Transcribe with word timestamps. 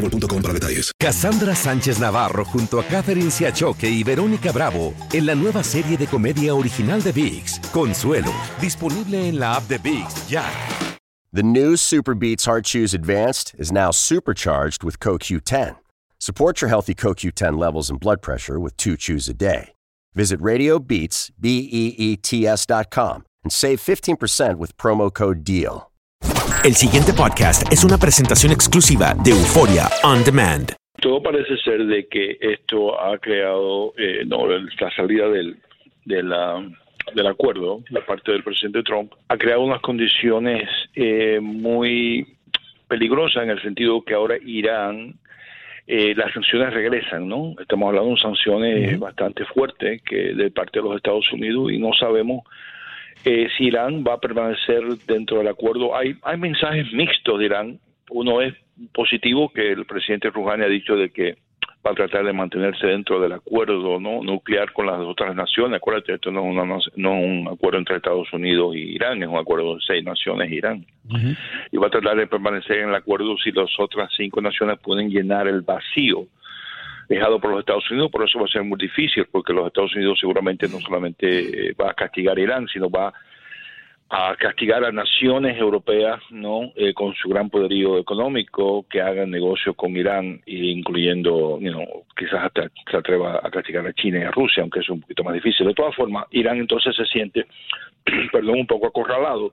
boostmobile.com 0.00 0.42
para 0.42 0.54
detalles. 0.54 0.92
Cassandra 0.98 1.54
Sánchez 1.54 1.98
Navarro 1.98 2.44
junto 2.44 2.80
a 2.80 2.84
Catherine 2.84 3.30
Siachoque 3.30 3.88
y 3.88 4.02
Verónica 4.02 4.52
Bravo 4.52 4.94
en 5.12 5.26
la 5.26 5.34
nueva 5.34 5.62
serie 5.62 5.96
de 5.96 6.06
comedia 6.06 6.54
original 6.54 7.02
de 7.02 7.12
VIX, 7.12 7.60
Consuelo, 7.72 8.32
disponible 8.60 9.28
en 9.28 9.38
la 9.38 9.56
app 9.56 9.68
de 9.68 9.78
VIX 9.78 10.28
ya. 10.28 10.44
The 11.32 11.42
new 11.44 11.76
Super 11.76 12.14
Beats 12.14 12.44
Heart 12.44 12.64
Chews 12.64 12.92
Advanced 12.92 13.54
is 13.56 13.70
now 13.70 13.92
supercharged 13.92 14.82
with 14.82 14.98
CoQ10. 14.98 15.76
Support 16.18 16.60
your 16.60 16.68
healthy 16.68 16.92
CoQ10 16.94 17.56
levels 17.56 17.88
and 17.88 18.00
blood 18.00 18.20
pressure 18.20 18.58
with 18.58 18.76
two 18.76 18.96
chews 18.96 19.28
a 19.28 19.34
day. 19.34 19.74
Visit 20.14 20.40
RadioBeats, 20.40 21.30
B-E-E-T-S 21.38 22.66
dot 22.66 22.90
com 22.90 23.24
and 23.44 23.52
save 23.52 23.80
15% 23.80 24.58
with 24.58 24.76
promo 24.76 25.12
code 25.12 25.44
DEAL. 25.44 25.89
El 26.64 26.74
siguiente 26.74 27.12
podcast 27.12 27.72
es 27.72 27.84
una 27.84 27.96
presentación 27.96 28.52
exclusiva 28.52 29.14
de 29.24 29.30
Euforia 29.30 29.88
On 30.04 30.22
Demand. 30.22 30.74
Todo 31.00 31.22
parece 31.22 31.56
ser 31.58 31.86
de 31.86 32.06
que 32.06 32.36
esto 32.40 33.00
ha 33.00 33.16
creado, 33.18 33.94
eh, 33.96 34.24
no, 34.26 34.46
la 34.46 34.90
salida 34.94 35.28
del, 35.28 35.56
de 36.04 36.22
la, 36.22 36.62
del 37.14 37.26
acuerdo, 37.26 37.82
la 37.88 38.04
parte 38.04 38.32
del 38.32 38.42
presidente 38.42 38.82
Trump, 38.82 39.12
ha 39.28 39.38
creado 39.38 39.62
unas 39.62 39.80
condiciones 39.80 40.68
eh, 40.94 41.40
muy 41.40 42.36
peligrosas 42.88 43.44
en 43.44 43.50
el 43.50 43.62
sentido 43.62 44.02
que 44.02 44.14
ahora 44.14 44.36
Irán, 44.44 45.14
eh, 45.86 46.14
las 46.14 46.32
sanciones 46.32 46.74
regresan, 46.74 47.26
¿no? 47.26 47.54
Estamos 47.58 47.88
hablando 47.88 48.10
de 48.10 48.20
sanciones 48.20 48.98
bastante 48.98 49.44
fuertes 49.46 50.02
que 50.02 50.34
de 50.34 50.50
parte 50.50 50.78
de 50.80 50.84
los 50.84 50.96
Estados 50.96 51.32
Unidos 51.32 51.72
y 51.72 51.78
no 51.78 51.92
sabemos 51.98 52.44
eh, 53.24 53.48
si 53.56 53.64
Irán 53.64 54.04
va 54.06 54.14
a 54.14 54.20
permanecer 54.20 54.82
dentro 55.06 55.38
del 55.38 55.48
acuerdo. 55.48 55.96
Hay, 55.96 56.14
hay 56.22 56.36
mensajes 56.38 56.92
mixtos 56.92 57.38
de 57.38 57.44
Irán. 57.44 57.80
Uno 58.10 58.40
es 58.40 58.54
positivo, 58.92 59.52
que 59.52 59.72
el 59.72 59.84
presidente 59.84 60.30
Rouhani 60.30 60.64
ha 60.64 60.68
dicho 60.68 60.96
de 60.96 61.10
que 61.10 61.36
va 61.86 61.92
a 61.92 61.94
tratar 61.94 62.24
de 62.24 62.32
mantenerse 62.32 62.86
dentro 62.86 63.20
del 63.20 63.32
acuerdo 63.32 63.98
no 63.98 64.22
nuclear 64.22 64.72
con 64.72 64.86
las 64.86 64.98
otras 65.00 65.34
naciones. 65.34 65.78
Acuérdate, 65.78 66.14
esto 66.14 66.30
no 66.30 66.40
es, 66.40 66.46
una, 66.46 66.78
no 66.96 67.12
un 67.12 67.48
acuerdo 67.48 67.78
entre 67.78 67.96
Estados 67.96 68.30
Unidos 68.32 68.74
y 68.76 68.94
Irán, 68.94 69.22
es 69.22 69.28
un 69.28 69.38
acuerdo 69.38 69.74
de 69.74 69.80
seis 69.86 70.04
naciones 70.04 70.50
Irán. 70.50 70.84
Y 71.72 71.76
va 71.76 71.88
a 71.88 71.90
tratar 71.90 72.16
de 72.16 72.26
permanecer 72.26 72.78
en 72.78 72.90
el 72.90 72.94
acuerdo 72.94 73.36
si 73.38 73.50
las 73.50 73.70
otras 73.78 74.10
cinco 74.16 74.40
naciones 74.40 74.78
pueden 74.78 75.10
llenar 75.10 75.48
el 75.48 75.62
vacío 75.62 76.26
dejado 77.10 77.40
por 77.40 77.50
los 77.50 77.60
Estados 77.60 77.90
Unidos, 77.90 78.10
por 78.10 78.24
eso 78.24 78.38
va 78.38 78.44
a 78.44 78.48
ser 78.48 78.62
muy 78.62 78.78
difícil, 78.78 79.26
porque 79.30 79.52
los 79.52 79.66
Estados 79.66 79.94
Unidos 79.96 80.16
seguramente 80.20 80.68
no 80.68 80.78
solamente 80.78 81.70
eh, 81.70 81.74
va 81.78 81.90
a 81.90 81.94
castigar 81.94 82.38
a 82.38 82.40
Irán, 82.40 82.68
sino 82.68 82.88
va 82.88 83.12
a 84.08 84.36
castigar 84.36 84.84
a 84.84 84.92
naciones 84.92 85.58
europeas 85.58 86.20
no 86.30 86.72
eh, 86.76 86.94
con 86.94 87.12
su 87.14 87.28
gran 87.28 87.48
poderío 87.50 87.98
económico 87.98 88.84
que 88.88 89.00
hagan 89.00 89.30
negocio 89.30 89.74
con 89.74 89.96
Irán 89.96 90.40
incluyendo 90.46 91.60
you 91.60 91.72
quizás 92.16 92.42
hasta 92.42 92.68
se 92.90 92.96
atreva 92.96 93.40
a 93.40 93.50
castigar 93.50 93.86
a 93.86 93.92
China 93.92 94.18
y 94.18 94.22
a 94.22 94.32
Rusia 94.32 94.62
aunque 94.64 94.80
es 94.80 94.90
un 94.90 95.00
poquito 95.00 95.22
más 95.22 95.34
difícil. 95.34 95.64
De 95.64 95.74
todas 95.74 95.94
formas 95.94 96.26
Irán 96.32 96.58
entonces 96.58 96.96
se 96.96 97.04
siente 97.04 97.46
perdón 98.32 98.58
un 98.58 98.66
poco 98.66 98.88
acorralado 98.88 99.52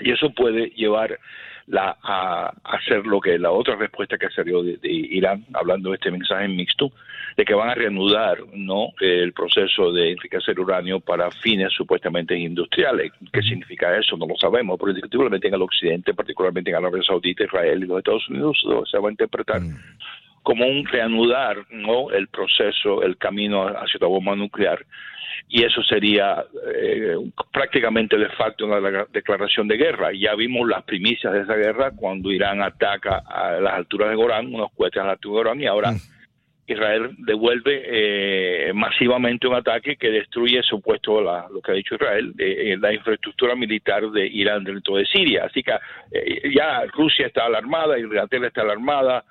y 0.00 0.10
eso 0.10 0.30
puede 0.30 0.70
llevar 0.70 1.18
la, 1.66 1.96
a 2.02 2.52
hacer 2.64 3.06
lo 3.06 3.20
que 3.20 3.38
la 3.38 3.50
otra 3.50 3.76
respuesta 3.76 4.18
que 4.18 4.28
salió 4.30 4.62
de, 4.62 4.76
de, 4.76 4.90
Irán, 4.90 5.44
hablando 5.54 5.90
de 5.90 5.96
este 5.96 6.10
mensaje 6.10 6.48
mixto, 6.48 6.92
de 7.36 7.44
que 7.44 7.54
van 7.54 7.70
a 7.70 7.74
reanudar 7.74 8.38
no 8.52 8.90
el 9.00 9.32
proceso 9.32 9.92
de 9.92 10.12
enriquecer 10.12 10.58
uranio 10.60 11.00
para 11.00 11.30
fines 11.30 11.72
supuestamente 11.72 12.36
industriales. 12.36 13.12
¿Qué 13.32 13.42
significa 13.42 13.96
eso? 13.96 14.16
No 14.16 14.26
lo 14.26 14.36
sabemos, 14.36 14.78
pero 14.78 14.90
indiscutiblemente 14.90 15.48
en 15.48 15.54
el 15.54 15.62
occidente, 15.62 16.14
particularmente 16.14 16.70
en 16.70 16.76
Arabia 16.76 17.02
Saudita, 17.02 17.44
Israel 17.44 17.82
y 17.82 17.86
los 17.86 17.98
Estados 17.98 18.28
Unidos, 18.28 18.62
se 18.90 18.98
va 18.98 19.08
a 19.08 19.12
interpretar 19.12 19.62
como 20.44 20.64
un 20.66 20.86
reanudar 20.86 21.56
no 21.70 22.12
el 22.12 22.28
proceso, 22.28 23.02
el 23.02 23.16
camino 23.16 23.66
hacia 23.66 23.98
la 24.00 24.06
bomba 24.06 24.36
nuclear 24.36 24.86
y 25.48 25.62
eso 25.62 25.82
sería 25.82 26.44
eh, 26.74 27.16
prácticamente 27.52 28.16
de 28.16 28.28
facto 28.30 28.66
una 28.66 29.06
declaración 29.12 29.68
de 29.68 29.76
guerra. 29.76 30.10
Ya 30.12 30.34
vimos 30.34 30.68
las 30.68 30.82
primicias 30.84 31.32
de 31.32 31.42
esa 31.42 31.54
guerra 31.54 31.92
cuando 31.94 32.32
Irán 32.32 32.62
ataca 32.62 33.22
a 33.26 33.60
las 33.60 33.74
alturas 33.74 34.10
de 34.10 34.16
Gorán, 34.16 34.54
unos 34.54 34.72
cohetes 34.72 35.00
a 35.00 35.04
las 35.04 35.12
alturas 35.12 35.34
de 35.34 35.42
Gorán, 35.42 35.60
y 35.60 35.66
ahora 35.66 35.92
mm. 35.92 36.00
Israel 36.66 37.10
devuelve 37.18 37.82
eh, 37.84 38.72
masivamente 38.72 39.46
un 39.46 39.54
ataque 39.54 39.96
que 39.96 40.10
destruye, 40.10 40.62
supuesto 40.62 41.20
la, 41.20 41.46
lo 41.52 41.60
que 41.60 41.72
ha 41.72 41.74
dicho 41.74 41.94
Israel, 41.96 42.34
eh, 42.38 42.76
la 42.80 42.92
infraestructura 42.92 43.54
militar 43.54 44.10
de 44.10 44.26
Irán 44.26 44.64
dentro 44.64 44.96
de 44.96 45.04
Siria. 45.06 45.44
Así 45.44 45.62
que 45.62 45.72
ya 46.54 46.84
Rusia 46.86 47.26
está 47.26 47.44
alarmada, 47.44 47.98
Inglaterra 47.98 48.46
está 48.46 48.62
alarmada, 48.62 49.24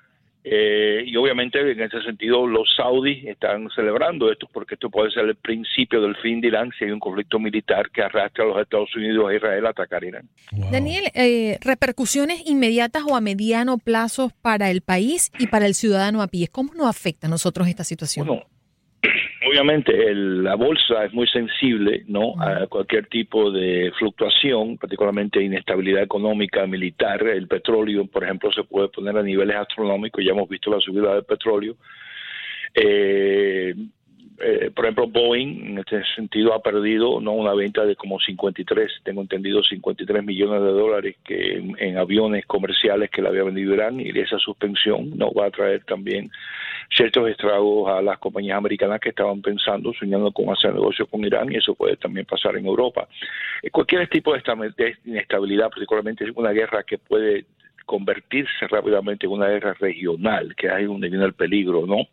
eh, 0.46 1.02
y 1.06 1.16
obviamente 1.16 1.58
en 1.58 1.80
ese 1.80 2.02
sentido 2.02 2.46
los 2.46 2.68
saudis 2.76 3.24
están 3.24 3.70
celebrando 3.74 4.30
esto 4.30 4.46
porque 4.52 4.74
esto 4.74 4.90
puede 4.90 5.10
ser 5.10 5.24
el 5.24 5.36
principio 5.36 6.02
del 6.02 6.14
fin 6.16 6.42
de 6.42 6.48
Irán 6.48 6.70
si 6.78 6.84
hay 6.84 6.90
un 6.90 7.00
conflicto 7.00 7.38
militar 7.38 7.90
que 7.90 8.02
arrastra 8.02 8.44
a 8.44 8.48
los 8.48 8.60
Estados 8.60 8.94
Unidos 8.94 9.32
e 9.32 9.36
Israel 9.36 9.64
a 9.64 9.70
atacar 9.70 10.04
Irán. 10.04 10.28
Daniel, 10.70 11.04
eh, 11.14 11.58
repercusiones 11.62 12.42
inmediatas 12.46 13.04
o 13.08 13.16
a 13.16 13.22
mediano 13.22 13.78
plazo 13.78 14.32
para 14.42 14.70
el 14.70 14.82
país 14.82 15.32
y 15.38 15.46
para 15.46 15.64
el 15.66 15.74
ciudadano 15.74 16.20
a 16.20 16.26
pie. 16.26 16.48
¿Cómo 16.48 16.74
nos 16.74 16.88
afecta 16.88 17.26
a 17.26 17.30
nosotros 17.30 17.66
esta 17.66 17.84
situación? 17.84 18.28
Obviamente 19.54 20.14
la 20.14 20.56
bolsa 20.56 21.04
es 21.04 21.12
muy 21.12 21.26
sensible 21.28 22.04
no 22.08 22.34
a 22.40 22.66
cualquier 22.66 23.06
tipo 23.06 23.50
de 23.50 23.92
fluctuación 23.98 24.76
particularmente 24.76 25.42
inestabilidad 25.42 26.02
económica 26.02 26.66
militar 26.66 27.26
el 27.26 27.46
petróleo 27.46 28.06
por 28.06 28.24
ejemplo 28.24 28.52
se 28.52 28.64
puede 28.64 28.88
poner 28.88 29.16
a 29.16 29.22
niveles 29.22 29.56
astronómicos 29.56 30.24
ya 30.24 30.32
hemos 30.32 30.48
visto 30.48 30.70
la 30.70 30.80
subida 30.80 31.14
del 31.14 31.24
petróleo. 31.24 31.76
Eh, 32.74 33.74
eh, 34.40 34.70
por 34.74 34.84
ejemplo, 34.84 35.06
Boeing 35.06 35.66
en 35.66 35.78
este 35.78 36.02
sentido 36.16 36.54
ha 36.54 36.60
perdido 36.60 37.20
no 37.20 37.32
una 37.32 37.54
venta 37.54 37.84
de 37.84 37.94
como 37.94 38.18
53, 38.18 39.02
tengo 39.04 39.20
entendido 39.20 39.62
53 39.62 40.24
millones 40.24 40.60
de 40.60 40.72
dólares 40.72 41.16
que 41.24 41.56
en, 41.78 41.96
aviones 41.98 42.44
comerciales 42.46 43.10
que 43.10 43.22
le 43.22 43.28
había 43.28 43.44
vendido 43.44 43.74
Irán 43.74 44.00
y 44.00 44.10
esa 44.18 44.38
suspensión 44.38 45.16
no 45.16 45.32
va 45.32 45.46
a 45.46 45.50
traer 45.50 45.84
también 45.84 46.30
ciertos 46.90 47.28
estragos 47.30 47.88
a 47.90 48.02
las 48.02 48.18
compañías 48.18 48.58
americanas 48.58 49.00
que 49.00 49.10
estaban 49.10 49.40
pensando, 49.40 49.92
soñando 49.92 50.32
con 50.32 50.50
hacer 50.50 50.74
negocio 50.74 51.06
con 51.06 51.24
Irán 51.24 51.52
y 51.52 51.56
eso 51.56 51.74
puede 51.74 51.96
también 51.96 52.26
pasar 52.26 52.56
en 52.56 52.66
Europa. 52.66 53.06
Eh, 53.62 53.70
cualquier 53.70 54.08
tipo 54.08 54.34
de 54.34 54.96
inestabilidad, 55.04 55.70
particularmente 55.70 56.24
una 56.34 56.50
guerra 56.50 56.82
que 56.82 56.98
puede 56.98 57.44
convertirse 57.84 58.66
rápidamente 58.68 59.26
en 59.26 59.32
una 59.32 59.48
guerra 59.48 59.74
regional, 59.74 60.54
que 60.56 60.70
hay 60.70 60.86
un 60.86 61.00
viene 61.00 61.24
el 61.24 61.34
peligro, 61.34 61.86
¿no? 61.86 62.08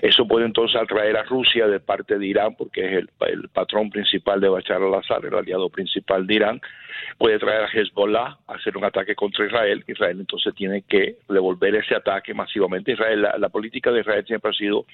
Eso 0.00 0.26
puede 0.26 0.46
entonces 0.46 0.80
atraer 0.80 1.16
a 1.16 1.24
Rusia 1.24 1.66
de 1.66 1.80
parte 1.80 2.18
de 2.18 2.26
Irán, 2.26 2.54
porque 2.56 2.84
es 2.84 2.92
el, 2.92 3.10
el 3.28 3.48
patrón 3.48 3.90
principal 3.90 4.40
de 4.40 4.48
Bashar 4.48 4.82
al-Assad, 4.82 5.24
el 5.24 5.34
aliado 5.34 5.68
principal 5.70 6.26
de 6.26 6.34
Irán, 6.34 6.60
puede 7.18 7.38
traer 7.38 7.64
a 7.64 7.68
Hezbollah 7.68 8.38
a 8.46 8.54
hacer 8.54 8.76
un 8.76 8.84
ataque 8.84 9.14
contra 9.14 9.46
Israel. 9.46 9.84
Israel 9.86 10.20
entonces 10.20 10.54
tiene 10.54 10.82
que 10.82 11.16
devolver 11.28 11.74
ese 11.76 11.94
ataque 11.94 12.34
masivamente. 12.34 12.92
Israel, 12.92 13.22
la, 13.22 13.48
política 13.48 13.90
de 13.90 14.00
Israel 14.00 14.24
siempre 14.26 14.50
ha 14.50 14.54
sido, 14.54 14.86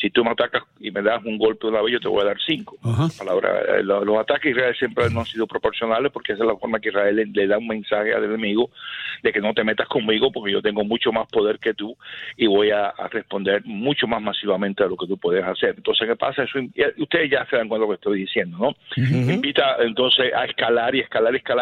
si 0.00 0.10
tú 0.10 0.24
me 0.24 0.30
atacas 0.30 0.64
y 0.80 0.90
me 0.90 1.02
das 1.02 1.22
un 1.24 1.38
golpe 1.38 1.66
una 1.66 1.82
vez, 1.82 1.92
yo 1.94 2.00
te 2.00 2.08
voy 2.08 2.22
a 2.22 2.26
dar 2.26 2.38
cinco. 2.46 2.76
Palabra, 3.18 3.60
eh, 3.78 3.82
los, 3.82 4.18
ataques 4.18 4.44
de 4.44 4.50
Israel 4.50 4.76
siempre 4.78 5.10
no 5.10 5.20
han 5.20 5.26
sido 5.26 5.46
proporcionales 5.46 6.12
porque 6.12 6.32
esa 6.32 6.44
es 6.44 6.48
la 6.48 6.56
forma 6.56 6.80
que 6.80 6.88
Israel 6.88 7.30
le, 7.32 7.46
da 7.46 7.58
un 7.58 7.68
mensaje 7.68 8.14
al 8.14 8.24
enemigo 8.24 8.70
de 9.22 9.32
que 9.32 9.40
no 9.40 9.52
te 9.54 9.64
metas 9.64 9.88
conmigo 9.88 10.30
porque 10.32 10.52
yo 10.52 10.62
tengo 10.62 10.84
mucho 10.84 11.12
más 11.12 11.26
poder 11.28 11.58
que 11.58 11.74
tú 11.74 11.96
y 12.36 12.46
voy 12.46 12.70
a, 12.70 12.92
responder 13.10 13.62
mucho 13.64 14.06
más 14.06 14.20
masivamente 14.20 14.82
a 14.82 14.86
lo 14.86 14.96
que 14.96 15.06
tú 15.06 15.16
puedes 15.16 15.44
hacer. 15.44 15.74
Entonces, 15.76 16.08
¿qué 16.08 16.16
pasa? 16.16 16.42
Eso, 16.42 16.58
ustedes 16.98 17.30
ya 17.30 17.46
se 17.46 17.56
dan 17.56 17.68
cuenta 17.68 17.84
de 17.84 17.86
lo 17.86 17.88
que 17.88 17.94
estoy 17.94 18.20
diciendo, 18.20 18.58
¿no? 18.58 18.74
Invita 18.96 19.76
entonces 19.80 20.32
a 20.34 20.44
escalar 20.44 20.94
y 20.94 21.00
escalar 21.00 21.34
y 21.34 21.38
escalar 21.38 21.55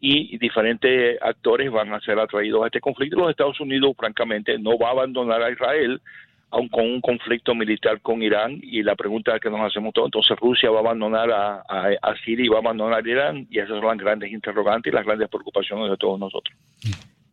y 0.00 0.36
diferentes 0.38 1.16
actores 1.22 1.70
van 1.70 1.94
a 1.94 2.00
ser 2.00 2.18
atraídos 2.18 2.64
a 2.64 2.66
este 2.66 2.80
conflicto. 2.80 3.16
Los 3.16 3.30
Estados 3.30 3.60
Unidos, 3.60 3.94
francamente, 3.96 4.58
no 4.58 4.76
va 4.76 4.88
a 4.88 4.92
abandonar 4.92 5.42
a 5.42 5.50
Israel 5.50 6.00
aun 6.52 6.68
con 6.68 6.84
un 6.84 7.00
conflicto 7.00 7.54
militar 7.54 8.00
con 8.02 8.22
Irán 8.22 8.60
y 8.62 8.82
la 8.82 8.94
pregunta 8.94 9.40
que 9.40 9.48
nos 9.48 9.60
hacemos 9.60 9.94
todos, 9.94 10.08
entonces 10.08 10.36
Rusia 10.38 10.70
va 10.70 10.78
a 10.78 10.80
abandonar 10.80 11.30
a, 11.30 11.62
a, 11.66 12.14
Siria 12.24 12.44
y 12.44 12.48
va 12.48 12.56
a 12.56 12.60
abandonar 12.60 13.02
a 13.02 13.08
Irán 13.08 13.46
y 13.50 13.58
esas 13.58 13.70
son 13.70 13.86
las 13.86 13.96
grandes 13.96 14.30
interrogantes 14.30 14.92
y 14.92 14.94
las 14.94 15.04
grandes 15.04 15.28
preocupaciones 15.30 15.90
de 15.90 15.96
todos 15.96 16.20
nosotros. 16.20 16.54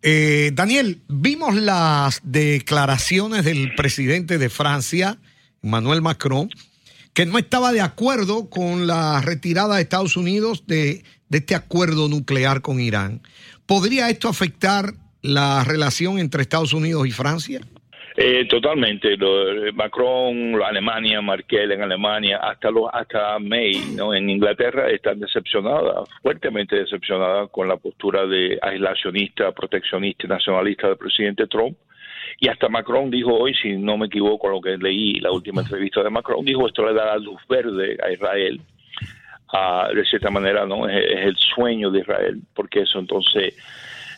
Eh, 0.02 0.52
Daniel, 0.54 1.00
vimos 1.10 1.56
las 1.56 2.22
declaraciones 2.24 3.44
del 3.44 3.76
presidente 3.76 4.38
de 4.38 4.50
Francia, 4.50 5.18
Emmanuel 5.62 6.02
Macron, 6.02 6.50
que 7.14 7.26
no 7.26 7.38
estaba 7.38 7.74
de 7.74 7.82
acuerdo 7.82 8.50
con 8.50 8.88
la 8.88 9.20
retirada 9.20 9.76
de 9.76 9.82
Estados 9.82 10.16
Unidos 10.16 10.66
de, 10.66 11.04
de 11.30 11.38
este 11.40 11.56
acuerdo 11.56 12.10
nuclear 12.10 12.62
con 12.62 12.80
Irán. 12.80 13.22
¿Podría 13.66 14.10
esto 14.10 14.28
afectar 14.28 14.94
la 15.22 15.64
relación 15.64 16.20
entre 16.20 16.42
Estados 16.42 16.74
Unidos 16.74 17.08
y 17.08 17.12
Francia? 17.12 17.62
Eh, 18.22 18.46
totalmente. 18.50 19.16
Lo, 19.16 19.72
Macron, 19.74 20.62
Alemania, 20.62 21.22
Merkel 21.22 21.72
en 21.72 21.82
Alemania, 21.82 22.38
hasta 22.38 22.70
los, 22.70 22.90
hasta 22.92 23.40
May, 23.40 23.80
¿no? 23.96 24.14
En 24.14 24.30
Inglaterra 24.30 24.90
están 24.90 25.22
decepcionadas, 25.22 26.10
fuertemente 26.22 26.76
decepcionadas 26.76 27.50
con 27.50 27.70
la 27.70 27.78
postura 27.78 28.26
de 28.26 28.60
aislacionista, 28.62 29.54
proteccionista 29.54 30.26
y 30.26 30.30
nacionalista 30.30 30.88
del 30.88 30.98
presidente 30.98 31.48
Trump. 31.48 31.78
Y 32.42 32.50
hasta 32.50 32.68
Macron 32.68 33.10
dijo 33.10 33.34
hoy, 33.34 33.54
si 33.54 33.78
no 33.78 33.98
me 33.98 34.08
equivoco, 34.08 34.50
lo 34.50 34.60
que 34.60 34.78
leí 34.78 35.22
la 35.22 35.32
última 35.32 35.62
entrevista 35.62 36.04
de 36.04 36.10
Macron, 36.10 36.44
dijo 36.44 36.68
esto 36.68 36.86
le 36.86 36.94
da 36.94 37.16
luz 37.18 37.42
verde 37.48 37.98
a 38.04 38.12
Israel. 38.12 38.60
De 39.94 40.06
cierta 40.06 40.30
manera, 40.30 40.66
no 40.66 40.88
es, 40.88 41.04
el 41.26 41.36
sueño 41.38 41.92
de 41.92 42.00
Israel, 42.00 42.42
porque 42.54 42.82
eso 42.82 43.00
entonces 43.00 43.56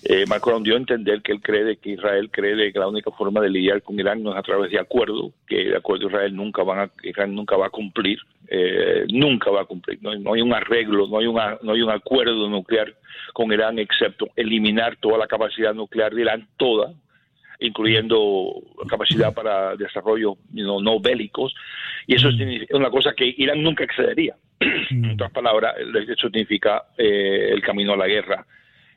eh, 0.03 0.25
Macron 0.27 0.63
dio 0.63 0.73
a 0.73 0.77
entender 0.77 1.21
que 1.21 1.31
él 1.31 1.41
cree 1.41 1.77
que 1.77 1.91
Israel 1.91 2.29
cree 2.31 2.73
que 2.73 2.79
la 2.79 2.87
única 2.87 3.11
forma 3.11 3.39
de 3.39 3.49
lidiar 3.49 3.83
con 3.83 3.99
Irán 3.99 4.23
no 4.23 4.31
es 4.31 4.37
a 4.37 4.41
través 4.41 4.71
de 4.71 4.79
acuerdo, 4.79 5.31
que 5.47 5.65
de 5.65 5.77
acuerdo 5.77 6.07
Israel 6.07 6.35
nunca 6.35 6.63
van 6.63 6.79
a, 6.79 6.91
Israel 7.03 7.35
nunca 7.35 7.55
va 7.55 7.67
a 7.67 7.69
cumplir, 7.69 8.17
eh, 8.47 9.05
nunca 9.09 9.51
va 9.51 9.61
a 9.61 9.65
cumplir. 9.65 9.99
No, 10.01 10.33
hay 10.33 10.41
un 10.41 10.53
arreglo, 10.53 11.07
no 11.07 11.19
hay, 11.19 11.27
una, 11.27 11.57
no 11.61 11.73
hay 11.73 11.81
un 11.81 11.91
acuerdo 11.91 12.49
nuclear 12.49 12.95
con 13.33 13.53
Irán 13.53 13.77
excepto 13.77 14.27
eliminar 14.35 14.97
toda 14.97 15.19
la 15.19 15.27
capacidad 15.27 15.73
nuclear 15.73 16.15
de 16.15 16.21
Irán, 16.21 16.47
toda, 16.57 16.93
incluyendo 17.61 18.53
capacidad 18.89 19.33
para 19.33 19.75
desarrollo 19.75 20.37
no, 20.51 20.99
bélicos, 20.99 21.55
y 22.07 22.15
eso 22.15 22.29
mm. 22.29 22.41
es 22.41 22.71
una 22.71 22.89
cosa 22.89 23.13
que 23.15 23.33
Irán 23.37 23.63
nunca 23.63 23.83
excedería. 23.83 24.35
Mm. 24.89 25.05
En 25.05 25.11
otras 25.11 25.31
palabras, 25.31 25.75
eso 25.77 26.27
significa 26.27 26.83
eh, 26.97 27.49
el 27.51 27.61
camino 27.61 27.93
a 27.93 27.97
la 27.97 28.07
guerra 28.07 28.45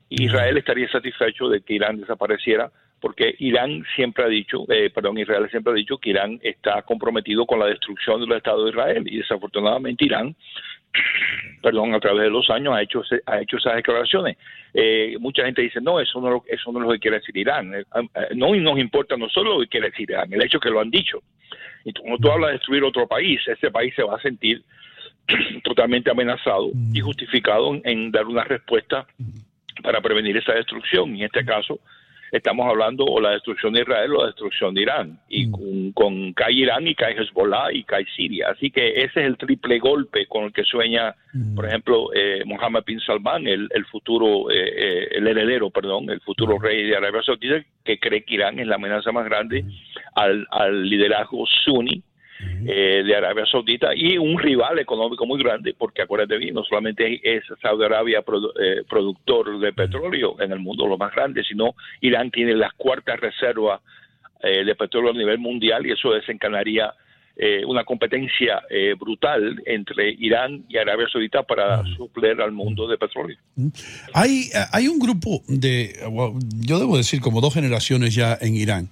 Israel 0.09 0.57
estaría 0.59 0.89
satisfecho 0.89 1.49
de 1.49 1.63
que 1.63 1.75
Irán 1.75 2.01
desapareciera 2.01 2.71
porque 3.01 3.35
Irán 3.39 3.85
siempre 3.95 4.25
ha 4.25 4.29
dicho, 4.29 4.65
eh, 4.71 4.89
perdón, 4.89 5.19
Israel 5.19 5.47
siempre 5.51 5.73
ha 5.73 5.77
dicho 5.77 5.99
que 5.99 6.11
Irán 6.11 6.41
está 6.43 6.81
comprometido 6.83 7.45
con 7.45 7.59
la 7.59 7.67
destrucción 7.67 8.21
del 8.21 8.33
Estado 8.33 8.65
de 8.65 8.71
Israel 8.71 9.05
y 9.07 9.19
desafortunadamente 9.19 10.07
Irán, 10.07 10.35
perdón, 11.63 11.95
a 11.95 12.01
través 12.01 12.23
de 12.25 12.31
los 12.31 12.49
años 12.51 12.75
ha 12.75 12.83
hecho 12.83 13.03
ha 13.27 13.41
hecho 13.41 13.57
esas 13.57 13.77
declaraciones. 13.77 14.37
Eh, 14.73 15.17
mucha 15.21 15.45
gente 15.45 15.63
dice 15.63 15.81
no, 15.81 16.01
eso 16.01 16.21
no 16.21 16.43
eso 16.47 16.73
no 16.73 16.81
es 16.81 16.87
lo 16.87 16.93
que 16.93 16.99
quiere 16.99 17.19
decir 17.19 17.37
Irán. 17.37 17.75
Eh, 17.75 17.85
no 18.35 18.55
nos 18.55 18.79
importa 18.79 19.17
no 19.17 19.29
solo 19.29 19.55
lo 19.55 19.61
que 19.61 19.69
quiere 19.69 19.91
decir 19.91 20.11
Irán, 20.11 20.33
el 20.33 20.43
hecho 20.43 20.61
que 20.61 20.71
lo 20.71 20.81
han 20.81 20.91
dicho. 20.91 21.23
Y 21.85 21.93
cuando 21.93 22.19
tú 22.19 22.31
hablas 22.31 22.49
de 22.49 22.53
destruir 22.55 22.83
otro 22.85 23.07
país, 23.07 23.41
ese 23.47 23.71
país 23.71 23.95
se 23.95 24.03
va 24.03 24.17
a 24.17 24.21
sentir 24.21 24.63
totalmente 25.65 26.11
amenazado 26.11 26.71
y 26.93 27.01
justificado 27.01 27.79
en 27.85 28.11
dar 28.11 28.27
una 28.27 28.45
respuesta 28.45 29.07
para 29.83 30.01
prevenir 30.01 30.37
esa 30.37 30.55
destrucción. 30.55 31.15
Y 31.17 31.21
en 31.21 31.27
este 31.27 31.45
caso 31.45 31.81
estamos 32.37 32.67
hablando 32.67 33.05
o 33.05 33.21
la 33.21 33.31
destrucción 33.31 33.73
de 33.73 33.83
Israel 33.83 34.13
o 34.13 34.21
la 34.23 34.27
destrucción 34.27 34.75
de 34.75 34.83
Irán. 34.83 35.19
Y 35.29 35.47
mm. 35.47 35.93
con, 35.93 36.33
cae 36.33 36.53
Irán 36.53 36.87
y 36.87 36.95
cae 36.95 37.15
Hezbollah 37.15 37.73
y 37.73 37.85
cae 37.85 38.05
Siria. 38.17 38.49
Así 38.51 38.71
que 38.71 38.89
ese 38.89 39.21
es 39.21 39.27
el 39.27 39.37
triple 39.37 39.79
golpe 39.79 40.27
con 40.27 40.45
el 40.45 40.53
que 40.53 40.65
sueña, 40.65 41.15
mm. 41.33 41.55
por 41.55 41.67
ejemplo, 41.67 42.11
eh, 42.15 42.43
Mohammed 42.45 42.83
bin 42.85 43.01
Salman, 43.01 43.47
el, 43.47 43.69
futuro, 43.91 44.51
eh, 44.51 44.73
eh, 44.77 45.09
el 45.13 45.27
heredero, 45.27 45.71
perdón, 45.71 46.11
el 46.11 46.21
futuro 46.21 46.59
mm. 46.59 46.63
rey 46.63 46.87
de 46.87 46.97
Arabia 46.97 47.23
Saudita, 47.23 47.65
que 47.85 47.99
cree 47.99 48.25
que 48.25 48.35
Irán 48.35 48.59
es 48.59 48.67
la 48.67 48.77
amenaza 48.77 49.13
más 49.13 49.25
grande 49.25 49.65
al, 50.15 50.47
al 50.51 50.89
liderazgo 50.89 51.45
suní 51.65 52.03
eh, 52.67 53.03
de 53.05 53.15
Arabia 53.15 53.45
Saudita 53.45 53.95
y 53.95 54.17
un 54.17 54.39
rival 54.39 54.79
económico 54.79 55.27
muy 55.27 55.39
grande, 55.39 55.75
porque 55.77 56.03
acuérdate 56.03 56.39
bien, 56.39 56.55
no 56.55 56.65
solamente 56.65 57.21
es 57.23 57.45
Saudi 57.61 57.85
Arabia 57.85 58.21
eh, 58.21 58.83
productor 58.89 59.59
de 59.59 59.73
petróleo 59.73 60.41
en 60.41 60.53
el 60.53 60.61
mundo, 60.61 60.87
lo 60.87 60.97
más 60.97 61.15
grande, 61.15 61.45
sino 61.45 61.75
Irán 62.01 62.31
tiene 62.31 62.55
las 62.55 62.73
cuartas 62.73 63.21
reservas 63.21 63.81
eh, 64.43 64.65
de 64.65 64.75
petróleo 64.75 65.11
a 65.11 65.15
nivel 65.15 65.39
mundial 65.39 65.87
y 65.87 65.93
eso 65.93 66.13
desencadenaría 66.13 66.93
una 67.67 67.83
competencia 67.83 68.63
brutal 68.97 69.61
entre 69.67 70.09
Irán 70.21 70.67
y 70.69 70.77
Arabia 70.77 71.09
Saudita 71.11 71.43
para 71.43 71.83
suplir 71.97 72.41
al 72.41 72.53
mundo 72.53 72.87
de 72.87 72.97
petróleo. 72.97 73.37
Hay, 74.13 74.51
hay 74.71 74.87
un 74.87 75.01
grupo 75.01 75.43
de, 75.49 75.97
yo 76.61 76.79
debo 76.79 76.97
decir, 76.97 77.21
como 77.21 77.41
dos 77.41 77.53
generaciones 77.53 78.15
ya 78.15 78.39
en 78.41 78.55
Irán, 78.55 78.89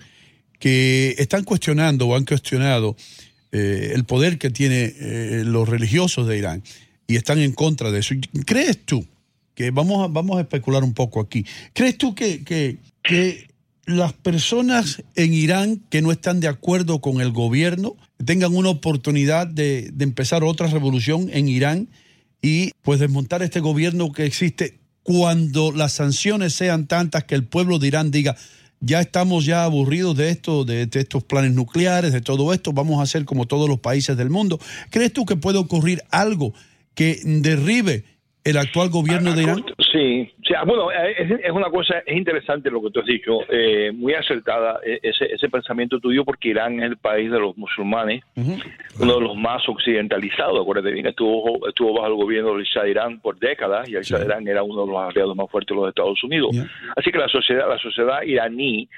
que 0.58 1.10
están 1.18 1.44
cuestionando 1.44 2.08
o 2.08 2.16
han 2.16 2.24
cuestionado 2.24 2.96
eh, 3.52 3.92
el 3.94 4.04
poder 4.04 4.38
que 4.38 4.48
tienen 4.50 4.94
eh, 4.98 5.42
los 5.44 5.68
religiosos 5.68 6.26
de 6.26 6.38
Irán 6.38 6.62
y 7.06 7.16
están 7.16 7.38
en 7.38 7.52
contra 7.52 7.90
de 7.90 8.00
eso. 8.00 8.14
¿Crees 8.46 8.84
tú, 8.84 9.06
que 9.54 9.70
vamos 9.70 10.02
a, 10.02 10.08
vamos 10.08 10.38
a 10.38 10.40
especular 10.40 10.82
un 10.82 10.94
poco 10.94 11.20
aquí, 11.20 11.44
¿crees 11.74 11.98
tú 11.98 12.14
que, 12.14 12.42
que, 12.42 13.52
las 13.84 14.12
personas 14.12 15.02
en 15.16 15.34
Irán 15.34 15.82
que 15.90 16.02
no 16.02 16.12
están 16.12 16.38
de 16.38 16.46
acuerdo 16.46 17.00
con 17.00 17.20
el 17.20 17.32
gobierno 17.32 17.96
tengan 18.24 18.54
una 18.54 18.68
oportunidad 18.68 19.48
de, 19.48 19.90
de 19.92 20.04
empezar 20.04 20.44
otra 20.44 20.68
revolución 20.68 21.28
en 21.32 21.48
Irán 21.48 21.88
y 22.40 22.70
pues 22.82 23.00
desmontar 23.00 23.42
este 23.42 23.58
gobierno 23.58 24.12
que 24.12 24.24
existe 24.24 24.78
cuando 25.02 25.72
las 25.72 25.94
sanciones 25.94 26.54
sean 26.54 26.86
tantas 26.86 27.24
que 27.24 27.34
el 27.34 27.44
pueblo 27.44 27.80
de 27.80 27.88
Irán 27.88 28.12
diga, 28.12 28.36
ya 28.82 29.00
estamos 29.00 29.46
ya 29.46 29.64
aburridos 29.64 30.16
de 30.16 30.30
esto, 30.30 30.64
de, 30.64 30.88
estos 30.92 31.22
planes 31.22 31.52
nucleares, 31.52 32.12
de 32.12 32.20
todo 32.20 32.52
esto, 32.52 32.72
vamos 32.72 32.98
a 32.98 33.04
hacer 33.04 33.24
como 33.24 33.46
todos 33.46 33.68
los 33.68 33.78
países 33.78 34.16
del 34.16 34.28
mundo. 34.28 34.58
¿Crees 34.90 35.12
tú 35.12 35.24
que 35.24 35.36
puede 35.36 35.58
ocurrir 35.58 36.02
algo 36.10 36.52
que 36.94 37.20
derribe 37.24 38.04
el 38.44 38.58
actual 38.58 38.90
gobierno 38.90 39.34
de 39.34 39.44
Irán? 39.44 39.64
Sí, 39.92 40.32
bueno, 40.66 40.90
es, 40.90 41.50
una 41.50 41.68
cosa, 41.68 41.98
es 42.06 42.16
interesante 42.16 42.70
lo 42.70 42.80
que 42.80 42.90
tú 42.90 43.00
has 43.00 43.06
dicho, 43.06 43.40
eh, 43.50 43.92
muy 43.92 44.14
acertada 44.14 44.80
e, 44.82 44.98
ese, 45.02 45.26
ese 45.26 45.50
pensamiento 45.50 46.00
tuyo, 46.00 46.24
porque 46.24 46.48
Irán 46.48 46.80
es 46.80 46.86
el 46.86 46.96
país 46.96 47.30
de 47.30 47.38
los 47.38 47.54
musulmanes, 47.58 48.24
uno 48.34 49.14
de 49.14 49.20
los 49.20 49.36
más 49.36 49.68
occidentalizados, 49.68 50.58
acuérdate 50.58 50.92
bien, 50.92 51.06
estuvo, 51.08 51.68
estuvo 51.68 51.92
bajo 51.92 52.06
el 52.06 52.14
gobierno 52.14 52.54
del 52.54 52.64
Shah 52.64 52.84
de 52.84 52.90
Irán 52.90 53.20
por 53.20 53.38
décadas, 53.38 53.86
y 53.86 53.96
el 53.96 54.02
Shah 54.02 54.20
de 54.20 54.24
Irán 54.24 54.48
era 54.48 54.62
uno 54.62 54.86
de 54.86 54.92
los 54.92 55.02
aliados 55.02 55.36
más 55.36 55.50
fuertes 55.50 55.76
de 55.76 55.80
los 55.80 55.88
Estados 55.90 56.24
Unidos. 56.24 56.56
Así 56.96 57.10
que 57.10 57.18
la 57.18 57.28
sociedad, 57.28 57.68
la 57.68 57.78
sociedad 57.78 58.22
iraní 58.22 58.88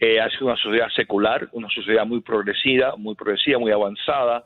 eh, 0.00 0.18
ha 0.18 0.30
sido 0.30 0.46
una 0.46 0.56
sociedad 0.56 0.88
secular, 0.96 1.48
una 1.52 1.68
sociedad 1.68 2.06
muy 2.06 2.20
progresiva, 2.20 2.94
muy 2.96 3.14
progresiva, 3.14 3.58
muy 3.58 3.72
avanzada, 3.72 4.44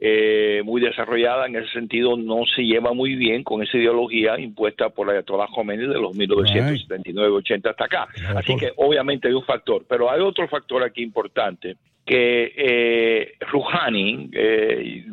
eh, 0.00 0.62
muy 0.64 0.80
desarrollada 0.80 1.46
en 1.46 1.56
ese 1.56 1.72
sentido 1.72 2.16
no 2.16 2.44
se 2.54 2.62
lleva 2.62 2.92
muy 2.92 3.16
bien 3.16 3.42
con 3.42 3.62
esa 3.62 3.76
ideología 3.76 4.38
impuesta 4.38 4.90
por 4.90 5.06
la 5.06 5.14
Ayatollah 5.14 5.48
Khomeini 5.48 5.88
de 5.88 6.00
los 6.00 6.16
1979-80 6.16 7.70
hasta 7.70 7.84
acá. 7.84 8.08
Así 8.36 8.56
que 8.56 8.72
obviamente 8.76 9.28
hay 9.28 9.34
un 9.34 9.44
factor, 9.44 9.84
pero 9.88 10.10
hay 10.10 10.20
otro 10.20 10.46
factor 10.46 10.84
aquí 10.84 11.02
importante 11.02 11.76
que 12.08 12.54
eh, 12.56 13.34
Rouhani, 13.40 14.30
eh, 14.32 15.04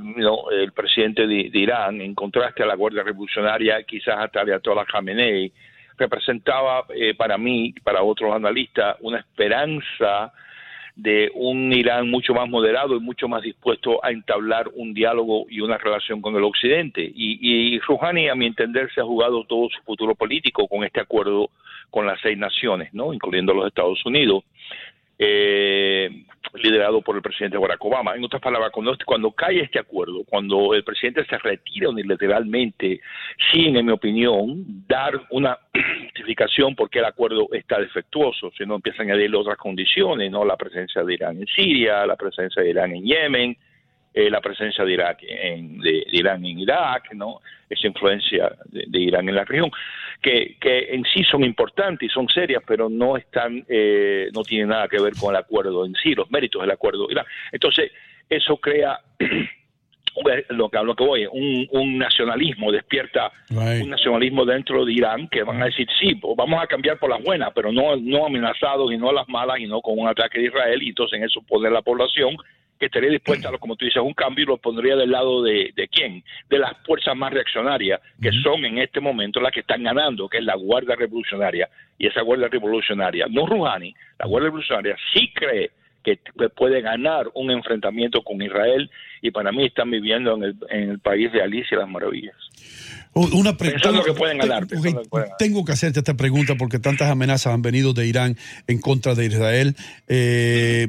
el 0.51 0.72
presidente 0.72 1.27
de, 1.27 1.50
Irán, 1.54 2.00
en 2.00 2.15
contraste 2.15 2.63
a 2.63 2.65
la 2.65 2.75
Guardia 2.75 3.04
Revolucionaria, 3.04 3.84
quizás 3.84 4.15
hasta 4.18 4.42
Ayatollah 4.42 4.86
Khamenei, 4.86 5.51
representaba 5.98 6.86
eh, 6.96 7.13
para 7.15 7.38
mí, 7.38 7.74
para 7.84 8.01
otros 8.01 8.34
analistas, 8.34 8.96
una 9.01 9.20
esperanza 9.20 10.32
de 10.96 11.30
un 11.36 11.74
Irán 11.74 12.10
mucho 12.10 12.34
más 12.34 12.50
moderado 12.50 12.96
y 12.96 13.00
mucho 13.00 13.28
más 13.28 13.42
dispuesto 13.42 14.04
a 14.04 14.12
entablar 14.12 14.70
un 14.75 14.94
diálogo 14.94 15.46
y 15.50 15.60
una 15.60 15.78
relación 15.78 16.22
con 16.22 16.36
el 16.36 16.44
Occidente. 16.44 17.04
Y, 17.04 17.75
y 17.75 17.80
Rouhani, 17.80 18.30
a 18.30 18.36
mi 18.36 18.46
entender, 18.46 18.90
se 18.94 19.02
ha 19.02 19.04
jugado 19.04 19.44
todo 19.44 19.68
su 19.70 19.82
futuro 19.84 20.16
político 20.16 20.68
con 20.68 20.84
este 20.84 21.02
acuerdo 21.02 21.50
con 21.90 22.06
las 22.06 22.20
seis 22.22 22.38
naciones, 22.38 22.94
¿no? 22.94 23.14
incluyendo 23.14 23.54
los 23.54 23.68
Estados 23.68 24.06
Unidos. 24.06 24.44
Eh, 25.18 26.26
liderado 26.62 27.02
por 27.02 27.16
el 27.16 27.22
presidente 27.22 27.58
Barack 27.58 27.84
Obama. 27.84 28.16
En 28.16 28.24
otras 28.24 28.42
palabras, 28.42 28.72
cuando, 28.72 28.96
cuando 29.06 29.32
cae 29.32 29.62
este 29.62 29.80
acuerdo, 29.80 30.24
cuando 30.26 30.74
el 30.74 30.84
presidente 30.84 31.26
se 31.26 31.38
retira 31.38 31.90
unilateralmente, 31.90 33.02
sin, 33.52 33.76
en 33.76 33.86
mi 33.86 33.92
opinión, 33.92 34.64
dar 34.88 35.14
una 35.32 35.58
justificación 36.04 36.76
porque 36.76 37.00
el 37.00 37.06
acuerdo 37.06 37.48
está 37.52 37.80
defectuoso, 37.80 38.52
si 38.58 38.66
no 38.66 38.76
empiezan 38.76 39.10
a 39.10 39.14
añadir 39.14 39.36
otras 39.36 39.58
condiciones, 39.58 40.32
no 40.32 40.46
la 40.46 40.58
presencia 40.58 41.04
de 41.04 41.14
Irán 41.14 41.38
en 41.38 41.48
Siria, 41.48 42.06
la 42.06 42.16
presencia 42.16 42.62
de 42.62 42.70
Irán 42.70 42.92
en 42.92 43.06
Yemen, 43.06 43.58
eh, 44.18 44.30
la 44.30 44.40
presencia 44.40 44.86
de 44.86 44.94
Irak 44.94 45.20
en, 45.28 45.82
de, 45.82 46.06
Irán 46.14 46.46
en 46.46 46.60
Irak, 46.60 47.14
¿no? 47.14 47.42
esa 47.70 47.88
influencia 47.88 48.50
de, 48.68 48.98
Irán 48.98 49.28
en 49.28 49.36
la 49.36 49.44
región, 49.44 49.70
que, 50.22 50.56
que, 50.58 50.96
en 50.96 51.04
sí 51.04 51.22
son 51.30 51.44
importantes 51.44 52.10
y 52.10 52.14
son 52.14 52.30
serias, 52.30 52.64
pero 52.66 52.88
no 52.88 53.18
están, 53.18 53.66
eh, 53.68 54.30
no 54.34 54.44
tienen 54.44 54.70
nada 54.70 54.88
que 54.88 55.02
ver 55.02 55.12
con 55.20 55.36
el 55.36 55.42
acuerdo 55.42 55.86
en 55.86 55.94
sí, 55.96 56.16
los 56.16 56.32
méritos 56.32 56.62
del 56.62 56.72
acuerdo 56.72 57.08
de 57.08 57.12
Irán. 57.12 57.26
Entonces, 57.52 57.92
eso 58.30 58.56
crea 58.56 59.02
lo 60.50 60.70
que, 60.70 60.78
lo 60.82 60.96
que 60.96 61.04
voy, 61.04 61.28
un, 61.30 61.68
un 61.72 61.98
nacionalismo, 61.98 62.72
despierta 62.72 63.34
un 63.50 63.90
nacionalismo 63.90 64.46
dentro 64.46 64.86
de 64.86 64.94
Irán 64.94 65.28
que 65.28 65.44
van 65.44 65.62
a 65.62 65.66
decir, 65.66 65.90
sí, 66.00 66.16
pues 66.16 66.38
vamos 66.38 66.64
a 66.64 66.68
cambiar 66.68 66.98
por 67.00 67.10
las 67.10 67.22
buenas, 67.22 67.52
pero 67.54 67.70
no, 67.74 67.98
no 67.98 68.28
amenazados 68.28 68.94
y 68.94 68.98
no 68.98 69.12
las 69.12 69.28
malas 69.28 69.60
y 69.60 69.66
no 69.66 69.82
con 69.82 70.00
un 70.00 70.08
ataque 70.08 70.40
de 70.40 70.46
Israel 70.46 70.82
y 70.82 70.90
entonces 70.90 71.20
en 71.20 71.26
eso 71.26 71.42
poner 71.42 71.74
la 71.74 71.82
población 71.82 72.38
que 72.79 72.88
estaría 72.88 73.10
dispuesta, 73.10 73.50
a, 73.50 73.58
como 73.58 73.75
tú 73.75 73.86
dices, 73.86 74.01
un 74.01 74.13
cambio 74.13 74.44
y 74.44 74.48
lo 74.48 74.58
pondría 74.58 74.96
del 74.96 75.12
lado 75.12 75.41
de, 75.44 75.72
de 75.75 75.88
quién, 75.88 76.24
de 76.50 76.60
las 76.60 76.74
fuerzas 76.86 77.15
más 77.15 77.34
reaccionarias, 77.34 78.01
que 78.22 78.32
son 78.44 78.65
en 78.65 78.79
este 78.79 79.00
momento 79.00 79.39
las 79.39 79.51
que 79.51 79.62
están 79.62 79.84
ganando, 79.84 80.27
que 80.27 80.39
es 80.39 80.44
la 80.44 80.55
Guardia 80.55 80.96
Revolucionaria, 80.96 81.70
y 81.98 82.08
esa 82.08 82.22
Guardia 82.22 82.48
Revolucionaria, 82.48 83.27
no 83.29 83.46
Rouhani, 83.46 83.94
la 84.20 84.27
Guardia 84.27 84.48
Revolucionaria 84.48 84.96
sí 85.13 85.32
cree 85.34 85.72
que 86.03 86.20
puede 86.55 86.82
ganar 86.82 87.32
un 87.34 87.50
enfrentamiento 87.50 88.22
con 88.22 88.39
Israel 88.39 88.91
y 89.24 89.32
para 89.32 89.51
mí 89.51 89.65
están 89.65 89.89
viviendo 89.89 90.36
en 90.36 90.44
el, 90.44 90.55
en 90.70 90.89
el 90.91 91.00
país 91.00 91.32
de 91.32 91.41
Alicia 91.41 91.79
las 91.79 91.89
Maravillas. 91.89 92.36
Una 93.18 93.56
pensando 93.56 94.04
que 94.04 94.12
pueden 94.12 94.40
ganar. 94.40 94.68
Tengo 95.40 95.64
que 95.64 95.72
hacerte 95.72 96.00
esta 96.00 96.16
pregunta 96.16 96.56
porque 96.56 96.80
tantas 96.80 97.10
amenazas 97.10 97.54
han 97.54 97.62
venido 97.62 97.94
de 97.94 98.06
Irán 98.08 98.38
en 98.68 98.80
contra 98.80 99.16
de 99.16 99.26
Israel 99.26 99.74
eh, 100.10 100.86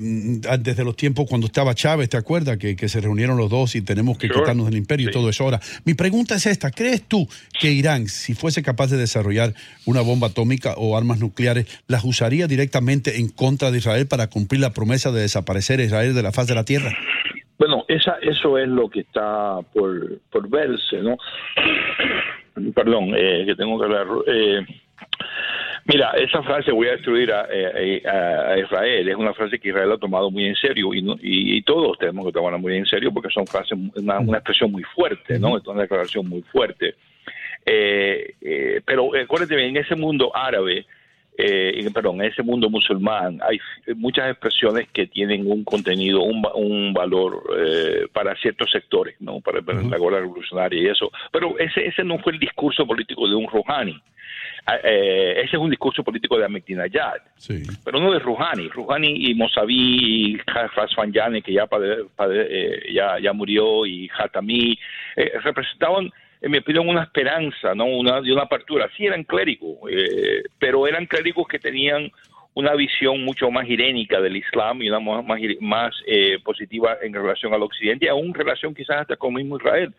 desde 0.58 0.82
los 0.82 0.96
tiempos 0.96 1.26
cuando 1.28 1.46
estaba 1.46 1.72
Chávez, 1.76 2.08
¿te 2.08 2.16
acuerdas? 2.16 2.58
Que, 2.58 2.76
se 2.88 3.00
reunieron 3.00 3.36
los 3.36 3.48
dos 3.48 3.76
y 3.76 3.82
tenemos 3.82 4.18
que 4.18 4.28
quitarnos 4.28 4.66
del 4.66 4.76
imperio 4.76 5.08
y 5.08 5.12
todo 5.12 5.30
eso. 5.30 5.44
Ahora, 5.44 5.60
mi 5.84 5.94
pregunta 5.94 6.34
es 6.34 6.46
esta, 6.46 6.72
¿crees 6.72 7.04
tú 7.06 7.28
que 7.60 7.70
Irán, 7.70 8.08
si 8.08 8.34
fuese 8.34 8.60
capaz 8.60 8.88
de 8.88 8.96
desarrollar 8.96 9.54
una 9.84 10.00
bomba 10.00 10.26
atómica 10.26 10.74
o 10.76 10.96
armas 10.96 11.20
nucleares, 11.20 11.66
las 11.86 12.02
usaría 12.02 12.48
directamente 12.48 13.20
en 13.20 13.28
contra 13.28 13.70
de 13.70 13.78
Israel 13.78 14.08
para 14.08 14.26
cumplir 14.26 14.60
la 14.60 14.72
promesa 14.72 15.12
de 15.12 15.20
desaparecer 15.20 15.78
Israel 15.78 16.12
de 16.12 16.22
la 16.22 16.32
faz 16.32 16.48
de 16.48 16.56
la 16.56 16.64
tierra? 16.64 16.92
Bueno, 17.58 17.84
esa, 17.88 18.18
eso 18.20 18.58
es 18.58 18.68
lo 18.68 18.88
que 18.88 19.00
está 19.00 19.60
por, 19.72 20.20
por 20.30 20.48
verse, 20.48 20.98
¿no? 20.98 21.16
Perdón, 22.74 23.14
eh, 23.16 23.44
que 23.46 23.54
tengo 23.54 23.78
que 23.78 23.84
hablar. 23.84 24.06
Eh, 24.26 24.66
mira, 25.86 26.10
esa 26.12 26.42
frase 26.42 26.72
voy 26.72 26.88
a 26.88 26.92
destruir 26.92 27.32
a, 27.32 27.46
eh, 27.50 28.02
a, 28.06 28.58
Israel 28.58 29.08
es 29.08 29.16
una 29.16 29.32
frase 29.32 29.58
que 29.58 29.68
Israel 29.70 29.92
ha 29.92 29.98
tomado 29.98 30.30
muy 30.30 30.46
en 30.46 30.54
serio 30.54 30.92
y, 30.92 31.04
y, 31.22 31.62
todos 31.62 31.98
tenemos 31.98 32.26
que 32.26 32.32
tomarla 32.32 32.58
muy 32.58 32.76
en 32.76 32.86
serio 32.86 33.12
porque 33.12 33.30
son 33.30 33.46
frases, 33.46 33.78
una, 33.94 34.18
una 34.20 34.38
expresión 34.38 34.70
muy 34.70 34.82
fuerte, 34.82 35.38
¿no? 35.38 35.56
Es 35.56 35.66
una 35.66 35.82
declaración 35.82 36.28
muy 36.28 36.42
fuerte. 36.42 36.94
pero 38.84 39.10
acuérdate, 39.16 39.66
en 39.66 39.76
ese 39.76 39.96
mundo 39.96 40.34
árabe, 40.34 40.86
eh, 41.38 41.90
perdón, 41.92 42.20
en 42.20 42.30
ese 42.30 42.42
mundo 42.42 42.70
musulmán 42.70 43.38
hay 43.46 43.58
muchas 43.96 44.30
expresiones 44.30 44.88
que 44.92 45.06
tienen 45.06 45.50
un 45.50 45.64
contenido, 45.64 46.22
un, 46.22 46.92
valor 46.94 47.42
eh, 47.58 48.06
para 48.12 48.34
ciertos 48.36 48.70
sectores, 48.70 49.16
no 49.20 49.40
para, 49.40 49.60
la 49.60 49.98
guerra 49.98 50.20
revolucionaria 50.20 50.80
y 50.80 50.86
eso. 50.86 51.10
Pero 51.32 51.58
ese, 51.58 51.86
ese 51.86 52.04
no 52.04 52.18
fue 52.18 52.32
el 52.32 52.38
discurso 52.38 52.86
político 52.86 53.28
de 53.28 53.34
un 53.34 53.46
Rouhani. 53.48 54.00
Ah, 54.66 54.78
eh, 54.82 55.42
ese 55.44 55.56
es 55.56 55.62
un 55.62 55.70
discurso 55.70 56.02
político 56.02 56.38
de 56.38 56.44
Ahmadinejad, 56.44 57.18
sí. 57.36 57.62
pero 57.84 58.00
no 58.00 58.12
de 58.12 58.18
Rouhani. 58.18 58.68
Rouhani 58.68 59.30
y 59.30 59.34
Mossavi 59.34 60.34
y 60.34 60.36
Rasfanjani, 60.38 61.42
que 61.42 61.52
ya, 61.52 61.68
eh, 62.30 62.92
ya, 62.92 63.18
ya 63.20 63.32
murió, 63.32 63.86
y 63.86 64.10
Hatami, 64.18 64.76
representaban 65.42 66.10
mi 66.42 66.58
opinión, 66.58 66.88
una 66.88 67.02
esperanza, 67.04 67.74
¿no? 67.74 67.86
Una, 67.86 68.20
de 68.20 68.32
una 68.32 68.42
apertura. 68.42 68.88
Sí 68.96 69.06
eran 69.06 69.24
clérigos, 69.24 69.78
eh, 69.90 70.42
pero 70.58 70.86
eran 70.86 71.06
clérigos 71.06 71.46
que 71.48 71.58
tenían 71.58 72.10
una 72.56 72.74
visión 72.74 73.22
mucho 73.22 73.50
más 73.50 73.68
irénica 73.68 74.18
del 74.18 74.38
Islam 74.38 74.82
y 74.82 74.88
una 74.88 74.98
más, 74.98 75.22
más, 75.60 75.94
eh, 76.06 76.38
positiva 76.42 76.96
en 77.02 77.12
relación 77.12 77.52
al 77.52 77.62
Occidente, 77.62 78.08
aún 78.08 78.28
en 78.28 78.34
relación 78.34 78.74
quizás 78.74 79.02
hasta 79.02 79.16
con 79.16 79.34
mismo 79.34 79.58
Israel. 79.58 79.92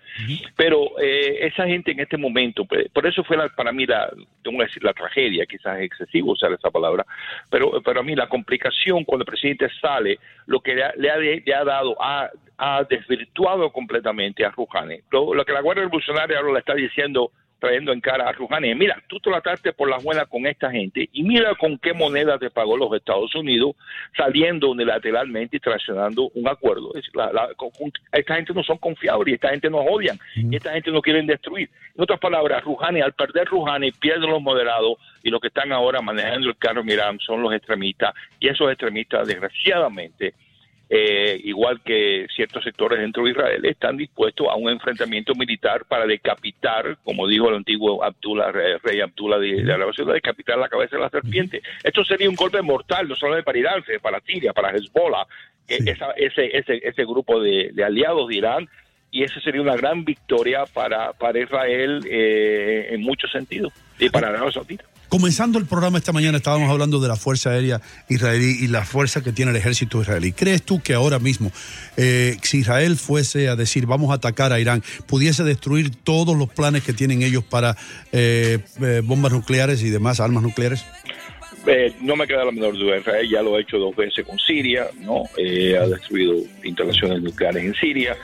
Pero 0.55 0.99
eh, 0.99 1.45
esa 1.45 1.67
gente 1.67 1.91
en 1.91 1.99
este 1.99 2.17
momento, 2.17 2.65
pues, 2.65 2.89
por 2.89 3.05
eso 3.05 3.23
fue 3.23 3.37
para 3.51 3.71
mí 3.71 3.85
la, 3.85 4.09
tengo 4.43 4.57
que 4.57 4.65
decir, 4.65 4.83
la 4.83 4.93
tragedia, 4.93 5.45
quizás 5.45 5.77
es 5.77 5.83
excesivo 5.83 6.31
usar 6.31 6.51
esa 6.51 6.71
palabra, 6.71 7.05
pero 7.51 7.79
para 7.83 8.01
mí 8.01 8.15
la 8.15 8.27
complicación 8.27 9.03
cuando 9.03 9.21
el 9.21 9.27
presidente 9.27 9.69
sale, 9.79 10.17
lo 10.47 10.59
que 10.59 10.73
le 10.73 10.83
ha, 10.83 10.93
le 10.95 11.53
ha, 11.53 11.63
dado, 11.63 11.95
ha, 12.01 12.31
ha 12.57 12.83
desvirtuado 12.89 13.71
completamente 13.71 14.43
a 14.43 14.49
Rouhani. 14.49 14.97
Lo, 15.11 15.35
lo 15.35 15.45
que 15.45 15.53
la 15.53 15.61
Guardia 15.61 15.83
Revolucionaria 15.83 16.39
ahora 16.39 16.53
le 16.53 16.59
está 16.59 16.73
diciendo 16.73 17.31
trayendo 17.59 17.91
en 17.91 18.01
cara 18.01 18.29
a 18.29 18.31
Rouhani, 18.31 18.73
mira, 18.75 19.01
tú 19.07 19.19
trataste 19.19 19.73
por 19.73 19.89
las 19.89 20.03
buenas 20.03 20.27
con 20.27 20.45
esta 20.45 20.71
gente 20.71 21.09
y 21.11 21.23
mira 21.23 21.55
con 21.55 21.77
qué 21.77 21.93
moneda 21.93 22.37
te 22.37 22.49
pagó 22.49 22.77
los 22.77 22.93
Estados 22.93 23.33
Unidos 23.35 23.75
saliendo 24.15 24.69
unilateralmente 24.69 25.57
y 25.57 25.59
traicionando 25.59 26.29
un 26.35 26.47
acuerdo. 26.47 26.93
esta 28.11 28.35
gente 28.35 28.53
no 28.53 28.63
son 28.63 28.77
confiables 28.77 29.31
y 29.31 29.35
esta 29.35 29.49
gente 29.49 29.69
nos 29.69 29.85
odian 29.89 30.19
y 30.35 30.55
esta 30.55 30.73
gente 30.73 30.91
no 30.91 31.01
quieren 31.01 31.25
destruir. 31.25 31.69
En 31.95 32.03
otras 32.03 32.19
palabras, 32.19 32.63
Rouhani, 32.63 33.01
al 33.01 33.13
perder 33.13 33.47
Rouhani, 33.47 33.91
pierde 33.91 34.27
los 34.27 34.41
moderados 34.41 34.97
y 35.23 35.29
los 35.29 35.41
que 35.41 35.47
están 35.47 35.71
ahora 35.71 36.01
manejando 36.01 36.49
el 36.49 36.57
carro 36.57 36.83
Miram 36.83 37.19
son 37.19 37.41
los 37.41 37.53
extremistas 37.53 38.13
y 38.39 38.47
esos 38.47 38.69
extremistas, 38.69 39.27
desgraciadamente, 39.27 40.33
eh, 40.89 41.39
igual 41.43 41.81
que 41.81 42.27
ciertos 42.33 42.63
sectores 42.63 42.99
dentro 42.99 43.23
de 43.23 43.31
Israel, 43.31 43.65
están 43.65 43.97
dispuestos 43.97 44.47
a 44.49 44.55
un 44.55 44.69
enfrentamiento 44.69 45.35
militar 45.35 45.85
para 45.85 46.05
decapitar, 46.05 46.97
como 47.03 47.27
dijo 47.27 47.49
el 47.49 47.55
antiguo 47.55 48.03
Abdullah, 48.03 48.51
rey 48.51 49.01
Abdullah 49.01 49.37
de, 49.37 49.63
de 49.63 49.73
Arabia 49.73 49.93
Saudita, 49.93 50.13
decapitar 50.13 50.57
la 50.57 50.69
cabeza 50.69 50.95
de 50.95 51.01
la 51.01 51.09
serpiente. 51.09 51.61
Esto 51.83 52.03
sería 52.05 52.29
un 52.29 52.35
golpe 52.35 52.61
mortal, 52.61 53.07
no 53.07 53.15
solamente 53.15 53.45
para 53.45 53.57
Irán, 53.57 53.83
sino 53.85 53.99
para 53.99 54.21
Siria, 54.21 54.53
para 54.53 54.71
Hezbollah, 54.71 55.25
ese, 55.67 56.57
ese, 56.57 56.81
ese 56.81 57.05
grupo 57.05 57.41
de, 57.41 57.73
aliados 57.83 58.29
de 58.29 58.35
Irán, 58.35 58.69
y 59.11 59.23
esa 59.23 59.39
sería 59.41 59.61
una 59.61 59.75
gran 59.75 60.05
victoria 60.05 60.65
para, 60.65 61.13
para 61.13 61.39
Israel 61.39 62.01
eh, 62.09 62.87
en 62.91 63.01
muchos 63.01 63.31
sentidos, 63.31 63.73
y 63.99 64.09
para 64.09 64.29
Arabia 64.29 64.51
Saudita. 64.51 64.85
Comenzando 65.09 65.57
el 65.57 65.65
programa 65.65 65.97
esta 65.97 66.11
mañana 66.11 66.37
estábamos 66.37 66.69
hablando 66.69 66.99
de 66.99 67.07
la 67.07 67.15
Fuerza 67.15 67.51
Aérea 67.51 67.79
israelí 68.09 68.57
y 68.59 68.67
la 68.67 68.83
fuerza 68.83 69.23
que 69.23 69.31
tiene 69.31 69.51
el 69.51 69.57
ejército 69.57 70.01
israelí. 70.01 70.33
¿Crees 70.33 70.63
tú 70.63 70.81
que 70.81 70.93
ahora 70.93 71.17
mismo, 71.17 71.51
eh, 71.95 72.35
si 72.41 72.59
Israel 72.59 72.97
fuese 72.97 73.47
a 73.47 73.55
decir 73.55 73.85
vamos 73.85 74.11
a 74.11 74.15
atacar 74.15 74.51
a 74.51 74.59
Irán, 74.59 74.83
pudiese 75.05 75.45
destruir 75.45 75.95
todos 75.95 76.35
los 76.35 76.49
planes 76.49 76.83
que 76.83 76.91
tienen 76.91 77.21
ellos 77.21 77.45
para 77.45 77.77
eh, 78.11 78.59
eh, 78.81 79.01
bombas 79.03 79.31
nucleares 79.31 79.81
y 79.81 79.89
demás 79.89 80.19
armas 80.19 80.43
nucleares? 80.43 80.85
no 82.01 82.15
me 82.15 82.25
queda 82.27 82.45
la 82.45 82.51
menor 82.51 82.77
duda. 82.77 82.97
Israel 82.97 83.29
ya 83.29 83.41
lo 83.41 83.57
ha 83.57 83.61
hecho 83.61 83.77
dos 83.77 83.93
veces 83.93 84.25
con 84.25 84.39
Siria, 84.39 84.87
¿no? 85.01 85.23
ha 85.35 85.87
destruido 85.87 86.35
instalaciones 86.63 87.21
nucleares 87.21 87.63
en 87.63 87.73
Siria. 87.75 88.15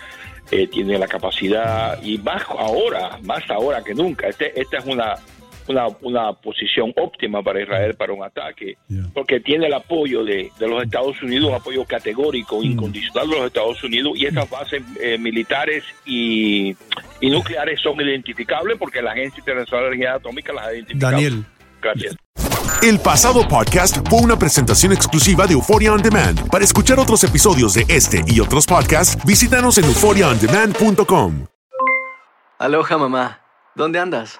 tiene 0.72 0.98
la 0.98 1.08
capacidad 1.08 2.02
y 2.02 2.18
más 2.20 2.44
ahora, 2.48 3.20
más 3.24 3.44
ahora 3.50 3.84
que 3.84 3.94
nunca. 3.94 4.30
Este, 4.30 4.58
esta 4.60 4.78
es 4.78 4.86
una 4.86 5.16
una, 5.68 5.88
una 6.02 6.34
posición 6.34 6.94
óptima 6.96 7.42
para 7.42 7.62
Israel 7.62 7.96
para 7.96 8.14
un 8.14 8.24
ataque, 8.24 8.78
porque 9.14 9.40
tiene 9.40 9.68
el 9.68 9.74
apoyo 9.74 10.24
de, 10.24 10.52
de, 10.60 10.68
los 10.68 10.84
Estados 10.84 11.22
Unidos, 11.22 11.50
un 11.50 11.56
apoyo 11.56 11.86
categórico, 11.86 12.60
mm. 12.60 12.64
incondicional 12.64 13.30
de 13.30 13.36
los 13.36 13.46
Estados 13.48 13.84
Unidos, 13.84 14.14
y 14.16 14.26
estas 14.26 14.50
bases 14.50 14.82
eh, 15.02 15.18
militares 15.18 15.84
y, 16.06 16.76
y, 17.22 17.30
nucleares 17.30 17.80
son 17.82 18.00
identificables 18.02 18.78
porque 18.78 19.02
la 19.02 19.12
Agencia 19.12 19.40
Internacional 19.40 19.86
de 19.86 19.88
Energía 19.96 20.16
Atómica 20.16 20.54
las 20.54 20.68
ha 20.68 20.74
identificado. 20.74 21.12
Daniel. 21.12 21.46
Gracias. 21.82 22.16
El 22.82 23.00
pasado 23.00 23.48
podcast 23.48 23.98
fue 24.10 24.20
una 24.20 24.38
presentación 24.38 24.92
exclusiva 24.92 25.48
de 25.48 25.54
Euphoria 25.54 25.94
On 25.94 26.02
Demand. 26.02 26.50
Para 26.50 26.66
escuchar 26.66 27.00
otros 27.00 27.24
episodios 27.24 27.76
de 27.76 27.86
este 27.88 28.24
y 28.28 28.40
otros 28.42 28.66
podcasts, 28.66 29.18
visítanos 29.26 29.78
en 29.78 29.86
euphoriaondemand.com. 29.86 31.46
Aloha 32.60 32.98
mamá, 32.98 33.40
¿dónde 33.76 34.00
andas? 34.00 34.40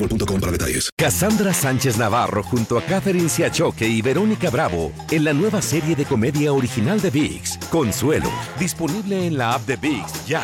boostmobile.com 0.01 0.39
para 0.39 0.51
detalles. 0.51 0.89
Cassandra 0.97 1.53
Sánchez 1.53 1.97
Navarro 1.97 2.43
junto 2.43 2.77
a 2.77 2.81
Catherine 2.81 3.29
Siachoque 3.29 3.87
y 3.87 4.01
Verónica 4.01 4.49
Bravo 4.49 4.91
en 5.09 5.23
la 5.23 5.33
nueva 5.33 5.61
serie 5.61 5.95
de 5.95 6.05
comedia 6.05 6.53
original 6.53 6.99
de 7.01 7.09
VIX, 7.09 7.57
Consuelo, 7.69 8.29
disponible 8.59 9.27
en 9.27 9.37
la 9.37 9.53
app 9.53 9.65
de 9.65 9.75
VIX 9.77 10.25
ya. 10.25 10.41